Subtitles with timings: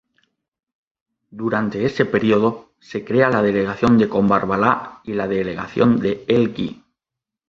[1.29, 6.83] Durante ese período se crea la Delegación de Combarbalá y la Delegación de Elqui.